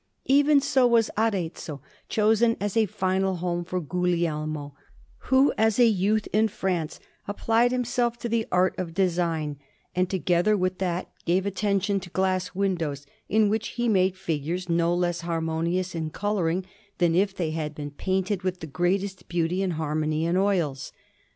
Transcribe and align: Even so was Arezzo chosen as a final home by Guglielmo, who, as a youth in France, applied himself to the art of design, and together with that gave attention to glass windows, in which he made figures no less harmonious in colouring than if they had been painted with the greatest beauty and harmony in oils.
Even 0.25 0.59
so 0.59 0.87
was 0.87 1.11
Arezzo 1.15 1.79
chosen 2.09 2.57
as 2.59 2.75
a 2.75 2.87
final 2.87 3.35
home 3.35 3.61
by 3.61 3.77
Guglielmo, 3.77 4.73
who, 5.29 5.53
as 5.59 5.77
a 5.77 5.85
youth 5.85 6.27
in 6.33 6.47
France, 6.47 6.99
applied 7.27 7.71
himself 7.71 8.17
to 8.17 8.27
the 8.27 8.47
art 8.51 8.73
of 8.79 8.95
design, 8.95 9.59
and 9.95 10.09
together 10.09 10.57
with 10.57 10.79
that 10.79 11.11
gave 11.25 11.45
attention 11.45 11.99
to 11.99 12.09
glass 12.09 12.55
windows, 12.55 13.05
in 13.29 13.47
which 13.47 13.67
he 13.77 13.87
made 13.87 14.17
figures 14.17 14.67
no 14.67 14.91
less 14.91 15.21
harmonious 15.21 15.93
in 15.93 16.09
colouring 16.09 16.65
than 16.97 17.13
if 17.13 17.35
they 17.35 17.51
had 17.51 17.75
been 17.75 17.91
painted 17.91 18.41
with 18.41 18.59
the 18.59 18.65
greatest 18.65 19.27
beauty 19.27 19.61
and 19.61 19.73
harmony 19.73 20.25
in 20.25 20.35
oils. 20.35 20.91